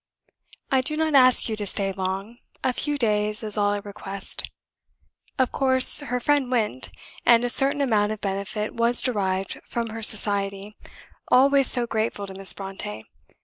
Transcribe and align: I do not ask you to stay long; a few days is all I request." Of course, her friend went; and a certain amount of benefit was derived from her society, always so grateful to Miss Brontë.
I 0.71 0.81
do 0.81 0.97
not 0.97 1.13
ask 1.13 1.47
you 1.47 1.55
to 1.57 1.67
stay 1.67 1.91
long; 1.91 2.39
a 2.63 2.73
few 2.73 2.97
days 2.97 3.43
is 3.43 3.55
all 3.55 3.69
I 3.69 3.77
request." 3.77 4.49
Of 5.37 5.51
course, 5.51 5.99
her 5.99 6.19
friend 6.19 6.49
went; 6.49 6.89
and 7.23 7.43
a 7.43 7.49
certain 7.49 7.81
amount 7.81 8.11
of 8.11 8.19
benefit 8.19 8.73
was 8.73 9.03
derived 9.03 9.61
from 9.67 9.89
her 9.89 10.01
society, 10.01 10.75
always 11.27 11.67
so 11.69 11.85
grateful 11.85 12.25
to 12.25 12.33
Miss 12.33 12.51
Brontë. 12.51 13.03